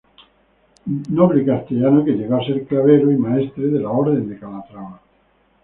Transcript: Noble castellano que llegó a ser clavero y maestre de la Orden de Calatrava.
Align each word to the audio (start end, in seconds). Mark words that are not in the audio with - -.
Noble 1.11 1.45
castellano 1.45 2.03
que 2.03 2.13
llegó 2.13 2.37
a 2.37 2.43
ser 2.43 2.65
clavero 2.65 3.11
y 3.11 3.17
maestre 3.17 3.67
de 3.67 3.79
la 3.79 3.91
Orden 3.91 4.29
de 4.29 4.39
Calatrava. 4.39 4.99